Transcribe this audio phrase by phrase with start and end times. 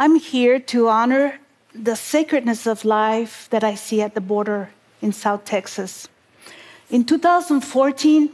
[0.00, 1.40] I'm here to honor
[1.74, 4.70] the sacredness of life that I see at the border
[5.02, 6.08] in South Texas.
[6.88, 8.30] In 2014,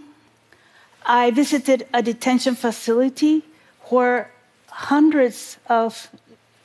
[1.05, 3.43] I visited a detention facility
[3.91, 4.31] where
[4.69, 6.09] hundreds of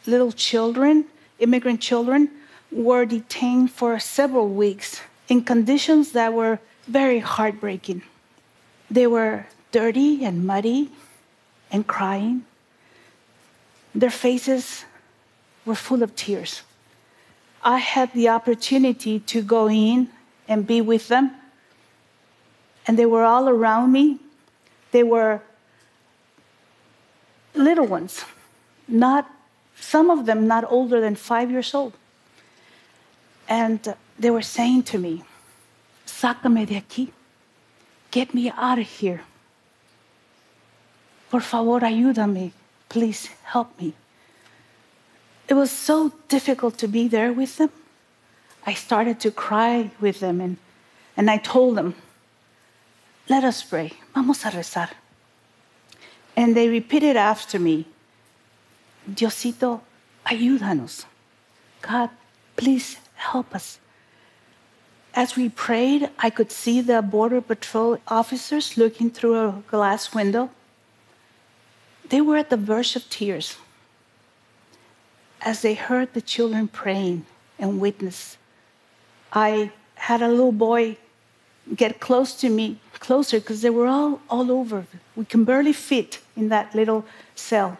[0.06, 1.06] little children,
[1.40, 2.30] immigrant children,
[2.72, 8.04] were detained for several weeks in conditions that were very heartbreaking.
[8.92, 10.92] They were dirty and muddy
[11.72, 12.46] and crying.
[13.96, 14.86] Their faces
[15.66, 16.62] were full of tears.
[17.64, 20.10] I had the opportunity to go in
[20.48, 21.32] and be with them,
[22.88, 24.20] and they were all around me.
[24.92, 25.42] They were
[27.54, 28.26] little ones,
[28.88, 29.30] not
[29.80, 31.94] some of them not older than five years old.
[33.48, 35.24] And they were saying to me,
[36.06, 37.10] Sácame de aquí.
[38.12, 39.22] Get me out of here.
[41.30, 42.52] Por favor, ayúdame.
[42.90, 43.94] Please help me.
[45.52, 47.72] It was so difficult to be there with them.
[48.66, 50.56] I started to cry with them and,
[51.18, 51.94] and I told them,
[53.28, 53.92] let us pray.
[54.16, 54.88] Vamos a rezar.
[56.38, 57.86] And they repeated after me,
[59.06, 59.82] Diosito,
[60.26, 61.04] ayúdanos.
[61.82, 62.12] God,
[62.56, 63.78] please help us.
[65.14, 70.50] As we prayed, I could see the Border Patrol officers looking through a glass window.
[72.08, 73.58] They were at the verge of tears
[75.42, 77.26] as they heard the children praying
[77.58, 78.38] and witness.
[79.34, 80.98] I had a little boy
[81.76, 84.86] get close to me, closer, because they were all, all over.
[85.16, 87.78] We can barely fit in that little cell.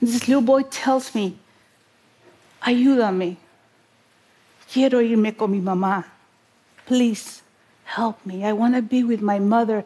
[0.00, 1.38] And this little boy tells me,
[2.62, 3.36] Ayúdame.
[4.72, 6.04] Quiero irme con mi mamá.
[6.86, 7.42] Please
[7.84, 8.44] help me.
[8.44, 9.84] I want to be with my mother.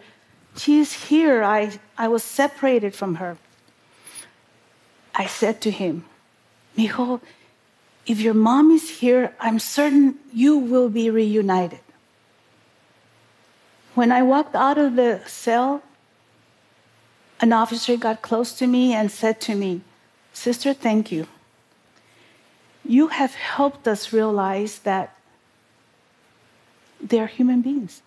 [0.56, 1.42] She is here.
[1.42, 3.36] I, I was separated from her.
[5.14, 6.04] I said to him,
[6.76, 7.20] Mijo,
[8.06, 11.80] if your mom is here, I'm certain you will be reunited.
[13.94, 15.82] When I walked out of the cell,
[17.40, 19.80] an officer got close to me and said to me,
[20.32, 21.26] Sister, thank you.
[22.84, 25.16] You have helped us realize that
[27.00, 28.02] they're human beings.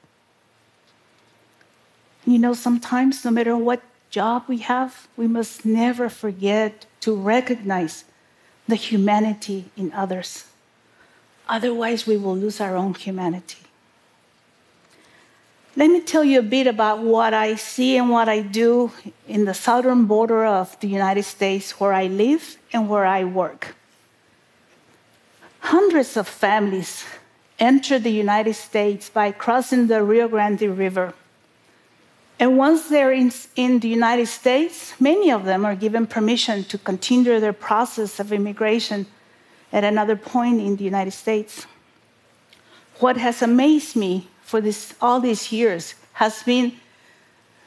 [2.25, 8.05] You know, sometimes, no matter what job we have, we must never forget to recognize
[8.69, 10.45] the humanity in others.
[11.47, 13.57] Otherwise, we will lose our own humanity.
[15.75, 18.91] Let me tell you a bit about what I see and what I do
[19.27, 23.75] in the southern border of the United States where I live and where I work.
[25.61, 27.05] Hundreds of families
[27.59, 31.13] enter the United States by crossing the Rio Grande River.
[32.39, 36.77] And once they're in, in, the United States, many of them are given permission to
[36.77, 39.05] continue their process of immigration
[39.73, 41.67] at another point in the United States.
[42.99, 46.73] What has amazed me for this, all these years has been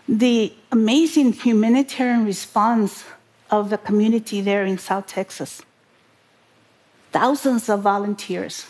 [0.09, 3.05] the amazing humanitarian response
[3.51, 5.63] of the community there in South Texas.
[7.13, 8.67] Thousands of volunteers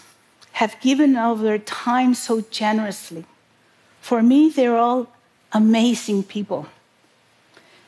[0.52, 3.24] have given of their time so generously.
[4.00, 5.11] For me, they're all
[5.52, 6.66] amazing people.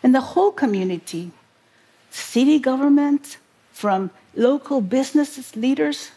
[0.02, 1.30] And the whole community,
[2.10, 3.38] city government,
[3.72, 6.10] from local businesses leaders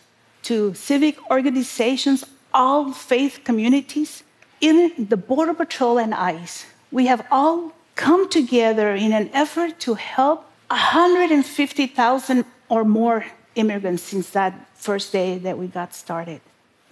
[0.43, 4.23] to civic organizations, all faith communities,
[4.61, 9.95] in the Border Patrol and ICE, we have all come together in an effort to
[9.95, 13.25] help 150,000 or more
[13.55, 16.41] immigrants since that first day that we got started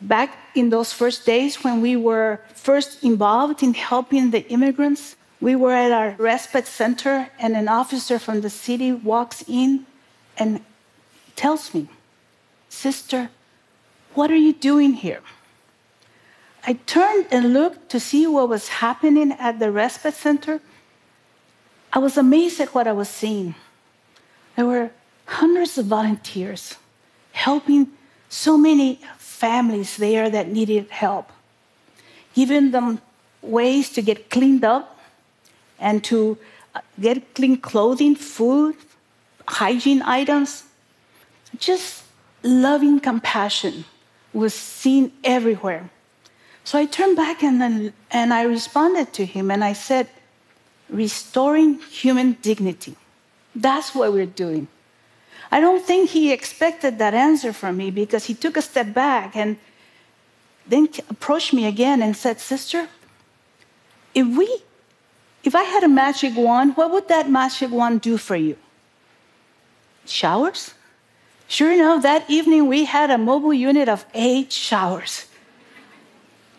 [0.01, 5.55] back in those first days when we were first involved in helping the immigrants, we
[5.55, 9.85] were at our respite center, and an officer from the city walks in
[10.37, 10.61] and
[11.35, 11.87] tells me,
[12.69, 13.29] Sister,
[14.13, 15.21] what are you doing here?
[16.67, 20.61] I turned and looked to see what was happening at the respite center.
[21.93, 23.55] I was amazed at what I was seeing.
[24.55, 24.89] There were
[25.25, 26.75] hundreds of volunteers
[27.33, 27.91] helping
[28.29, 28.99] so many
[29.35, 31.29] families there that needed help,
[32.33, 33.01] giving them
[33.41, 34.99] ways to get cleaned up
[35.79, 36.37] and to
[36.73, 38.75] uh, get clean clothing, food,
[39.47, 40.63] hygiene items.
[41.57, 42.03] Just
[42.43, 43.85] loving compassion
[44.33, 45.89] was seen everywhere.
[46.63, 50.07] So I turned back and, and I responded to him and I said,
[50.89, 52.95] restoring human dignity.
[53.55, 54.67] That's what we're doing.
[55.51, 59.35] I don't think he expected that answer from me because he took a step back
[59.35, 59.57] and
[60.67, 62.87] then approached me again and said, Sister,
[64.13, 64.47] if we
[65.43, 68.57] if I had a magic wand, what would that magic wand do for you?
[70.07, 70.73] showers?
[71.47, 75.25] Sure enough, that evening we had a mobile unit of eight showers.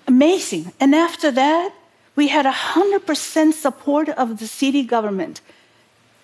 [0.06, 0.72] Amazing.
[0.78, 1.74] And after that,
[2.14, 5.40] we had 100% support of the city government.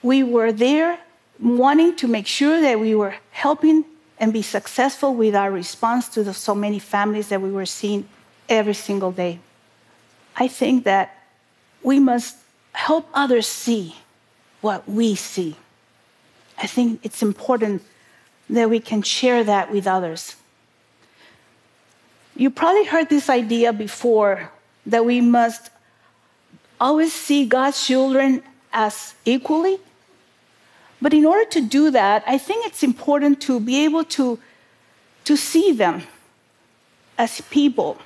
[0.02, 0.98] We were there
[1.42, 3.84] wanting to make sure that we were helping
[4.18, 8.08] and be successful with our response to the so many families that we were seeing
[8.48, 9.40] every single day.
[10.36, 11.18] I think that
[11.82, 12.36] we must
[12.72, 13.96] help others see
[14.60, 15.56] what we see.
[16.56, 17.82] I think it's important
[18.48, 20.36] that we can share that with others.
[22.36, 24.50] You probably heard this idea before
[24.86, 25.70] that we must
[26.80, 28.42] always see God's children
[28.72, 29.78] as equally.
[31.02, 34.38] But in order to do that, I think it's important to be able to,
[35.24, 36.04] to see them
[37.18, 37.98] as people,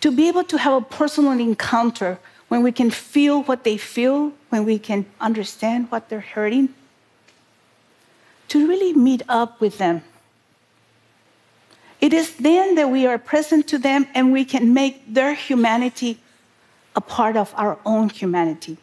[0.00, 4.32] to be able to have a personal encounter when we can feel what they feel,
[4.50, 6.72] when we can understand what they're hurting,
[8.46, 10.02] to really meet up with them.
[12.00, 16.20] It is then that we are present to them and we can make their humanity
[16.94, 18.78] a part of our own humanity.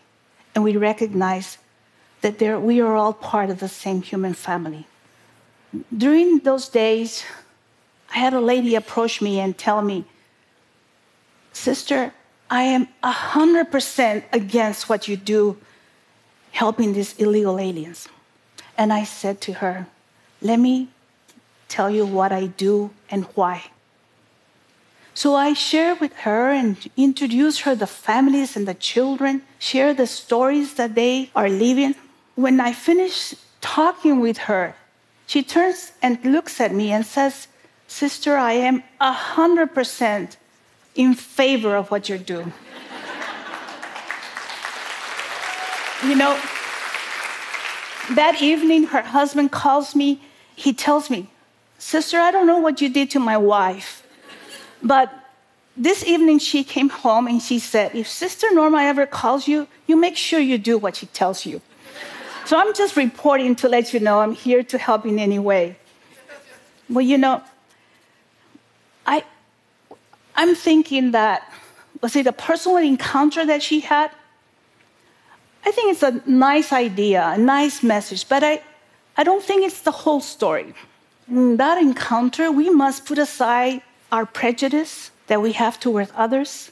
[0.54, 1.58] And we recognize
[2.30, 4.88] that we are all part of the same human family.
[5.96, 7.24] During those days,
[8.14, 10.06] I had a lady approach me and tell me,
[11.54, 12.14] Sister,
[12.50, 15.58] I am 100% against what you do
[16.52, 18.08] helping these illegal aliens.
[18.78, 19.88] And I said to her,
[20.42, 20.90] Let me
[21.68, 23.66] tell you what I do and why.
[25.14, 30.06] So I share with her and introduce her the families and the children, share the
[30.06, 31.96] stories that they are living.
[32.38, 34.76] When I finish talking with her,
[35.26, 37.48] she turns and looks at me and says,
[37.88, 40.38] Sister, I am 100%
[40.94, 42.54] in favor of what you're doing.
[46.06, 46.40] you know,
[48.12, 50.22] that evening, her husband calls me.
[50.56, 51.32] He tells me,
[51.80, 54.06] Sister, I don't know what you did to my wife,
[54.84, 55.12] but
[55.76, 59.96] this evening she came home and she said, If Sister Norma ever calls you, you
[59.96, 61.62] make sure you do what she tells you.
[62.48, 65.76] So I'm just reporting to let you know I'm here to help in any way.
[66.90, 67.44] Well, you know,
[69.06, 69.26] I,
[70.34, 71.52] I'm thinking that,
[72.00, 74.12] was it a personal encounter that she had?
[75.66, 78.62] I think it's a nice idea, a nice message, but I,
[79.18, 80.74] I don't think it's the whole story.
[81.28, 86.72] In that encounter, we must put aside our prejudice that we have towards others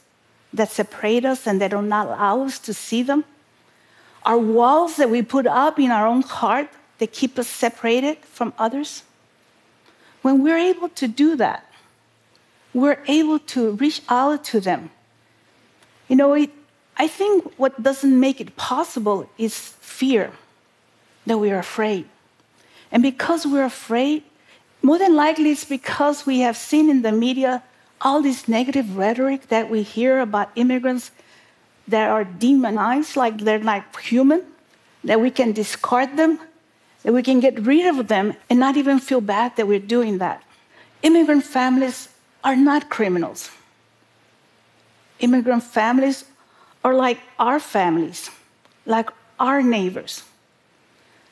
[0.54, 3.24] that separate us and that do not allow us to see them.
[4.26, 6.68] Our walls that we put up in our own heart
[6.98, 9.04] that keep us separated from others.
[10.22, 11.64] When we're able to do that,
[12.74, 14.90] we're able to reach out to them.
[16.08, 16.50] You know, it,
[16.96, 20.32] I think what doesn't make it possible is fear,
[21.24, 22.06] that we are afraid.
[22.90, 24.24] And because we're afraid,
[24.82, 27.62] more than likely, it's because we have seen in the media
[28.00, 31.10] all this negative rhetoric that we hear about immigrants
[31.88, 34.42] that are demonized, like they're not human,
[35.04, 36.40] that we can discard them,
[37.02, 40.18] that we can get rid of them and not even feel bad that we're doing
[40.18, 40.42] that.
[41.02, 42.08] Immigrant families
[42.42, 43.50] are not criminals.
[45.20, 46.24] Immigrant families
[46.84, 48.30] are like our families,
[48.84, 50.24] like our neighbors.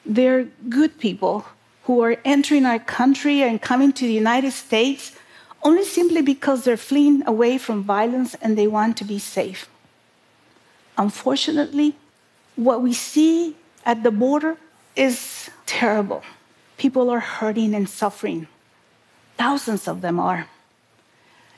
[0.07, 1.47] They're good people
[1.85, 5.13] who are entering our country and coming to the United States
[5.63, 9.69] only simply because they're fleeing away from violence and they want to be safe.
[10.97, 11.95] Unfortunately,
[12.57, 14.57] what we see at the border
[14.97, 16.23] is terrible.
[16.77, 18.47] People are hurting and suffering.
[19.37, 20.49] Thousands of them are.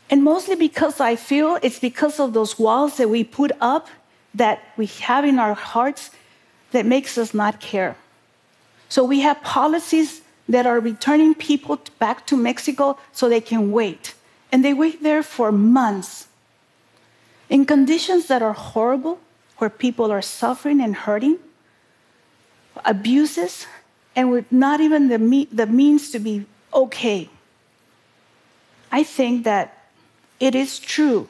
[0.08, 3.88] And mostly because I feel it's because of those walls that we put up
[4.34, 6.10] that we have in our hearts
[6.70, 7.96] that makes us not care.
[8.88, 14.14] So we have policies that are returning people back to Mexico so they can wait.
[14.52, 16.28] And they wait there for months
[17.48, 19.18] in conditions that are horrible,
[19.58, 21.38] where people are suffering and hurting,
[22.84, 23.66] abuses,
[24.14, 27.28] and with not even the, me- the means to be okay.
[28.92, 29.86] I think that
[30.40, 31.28] it is true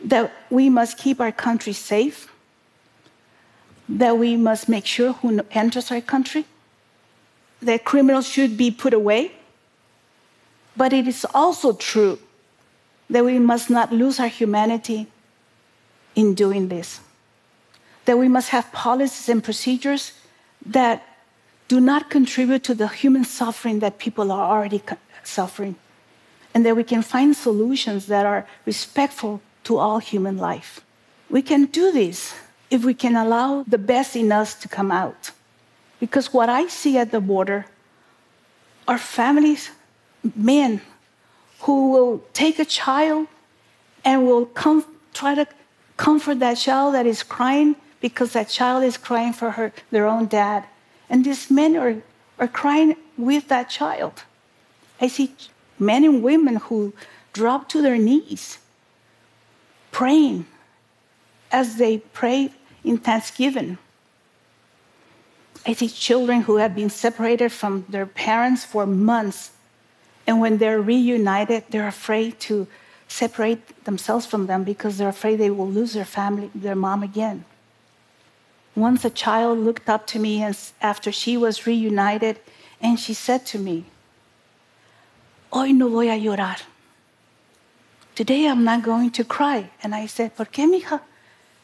[0.00, 2.30] that we must keep our country safe
[3.88, 6.44] that we must make sure who enters our country,
[7.62, 9.32] that criminals should be put away.
[10.76, 12.18] But it is also true
[13.08, 15.06] that we must not lose our humanity
[16.16, 17.00] in doing this.
[18.06, 20.12] That we must have policies and procedures
[20.64, 21.04] that
[21.68, 24.82] do not contribute to the human suffering that people are already
[25.22, 25.76] suffering.
[26.54, 30.80] And that we can find solutions that are respectful to all human life.
[31.28, 32.34] We can do this
[32.70, 35.32] if we can allow the best in us to come out.
[36.00, 37.66] Because what I see at the border
[38.88, 39.70] are families,
[40.34, 40.80] men,
[41.60, 43.26] who will take a child
[44.04, 45.46] and will come, try to
[45.96, 50.26] comfort that child that is crying because that child is crying for her, their own
[50.26, 50.64] dad.
[51.08, 51.96] And these men are,
[52.38, 54.24] are crying with that child.
[55.00, 55.34] I see
[55.78, 56.92] men and women who
[57.32, 58.58] drop to their knees
[59.92, 60.46] praying
[61.50, 62.50] as they pray
[62.84, 63.78] in thanksgiving.
[65.66, 69.50] I see children who have been separated from their parents for months,
[70.26, 72.66] and when they're reunited, they're afraid to
[73.08, 77.44] separate themselves from them because they're afraid they will lose their family, their mom again.
[78.74, 80.42] Once a child looked up to me
[80.82, 82.38] after she was reunited,
[82.80, 83.84] and she said to me,
[85.50, 86.58] Hoy no voy a llorar.
[88.14, 89.70] Today I'm not going to cry.
[89.82, 91.00] And I said, ¿Por qué, mija?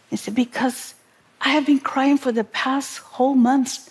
[0.09, 0.95] He said, Because
[1.41, 3.91] I have been crying for the past whole months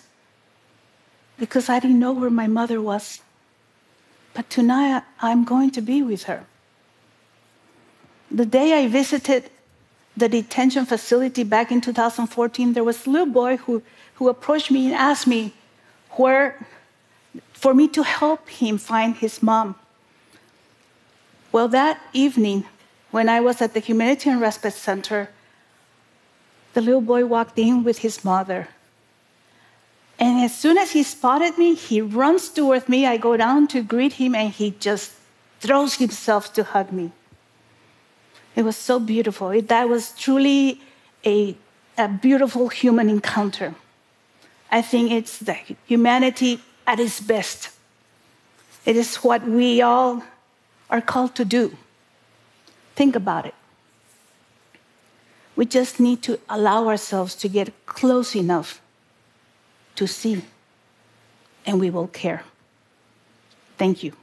[1.38, 3.20] because I didn't know where my mother was.
[4.32, 6.46] But tonight I'm going to be with her.
[8.34, 9.50] The day I visited
[10.16, 13.82] the detention facility back in 2014, there was a little boy who,
[14.14, 15.52] who approached me and asked me
[16.12, 16.66] where,
[17.52, 19.74] for me to help him find his mom.
[21.52, 22.64] Well, that evening,
[23.10, 25.28] when I was at the Humanitarian Respite Center,
[26.72, 28.68] the little boy walked in with his mother.
[30.18, 33.04] And as soon as he spotted me, he runs towards me.
[33.06, 35.12] I go down to greet him, and he just
[35.60, 37.12] throws himself to hug me.
[38.54, 39.50] It was so beautiful.
[39.50, 40.80] It, that was truly
[41.24, 41.56] a,
[41.96, 43.74] a beautiful human encounter.
[44.70, 45.54] I think it's the
[45.86, 47.70] humanity at its best.
[48.84, 50.22] It is what we all
[50.90, 51.76] are called to do.
[52.94, 53.54] Think about it.
[55.56, 58.80] We just need to allow ourselves to get close enough
[59.96, 60.42] to see,
[61.66, 62.42] and we will care.
[63.76, 64.14] Thank you.